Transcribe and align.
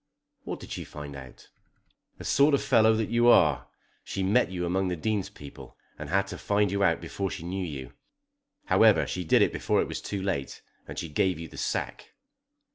"What 0.45 0.59
did 0.59 0.71
she 0.71 0.83
find 0.83 1.15
out?" 1.15 1.49
"The 2.17 2.23
sort 2.25 2.55
of 2.55 2.63
fellow 2.63 2.95
that 2.95 3.09
you 3.09 3.27
are. 3.27 3.67
She 4.03 4.23
met 4.23 4.49
you 4.49 4.65
among 4.65 4.87
the 4.87 4.95
Dean's 4.95 5.29
people, 5.29 5.77
and 5.99 6.09
had 6.09 6.25
to 6.29 6.39
find 6.39 6.71
you 6.71 6.83
out 6.83 7.01
before 7.01 7.29
she 7.29 7.43
knew 7.43 7.63
you. 7.63 7.93
However 8.65 9.05
she 9.05 9.23
did 9.23 9.51
before 9.51 9.79
it 9.79 9.87
was 9.87 10.01
too 10.01 10.23
late, 10.23 10.63
and 10.87 10.97
she 10.97 11.07
gave 11.07 11.37
you 11.37 11.47
the 11.47 11.57
sack." 11.57 12.15